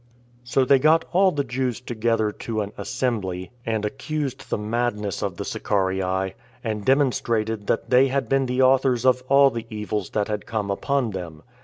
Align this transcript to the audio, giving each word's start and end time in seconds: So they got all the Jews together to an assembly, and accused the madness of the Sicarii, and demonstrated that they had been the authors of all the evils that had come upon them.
So 0.43 0.65
they 0.65 0.79
got 0.79 1.05
all 1.11 1.31
the 1.31 1.43
Jews 1.43 1.79
together 1.79 2.31
to 2.31 2.61
an 2.61 2.71
assembly, 2.75 3.51
and 3.67 3.85
accused 3.85 4.49
the 4.49 4.57
madness 4.57 5.21
of 5.21 5.37
the 5.37 5.45
Sicarii, 5.45 6.33
and 6.63 6.83
demonstrated 6.83 7.67
that 7.67 7.91
they 7.91 8.07
had 8.07 8.27
been 8.27 8.47
the 8.47 8.63
authors 8.63 9.05
of 9.05 9.21
all 9.29 9.51
the 9.51 9.67
evils 9.69 10.09
that 10.09 10.27
had 10.27 10.47
come 10.47 10.71
upon 10.71 11.11
them. 11.11 11.43